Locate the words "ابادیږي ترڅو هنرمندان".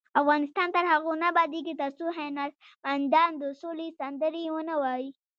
1.33-3.29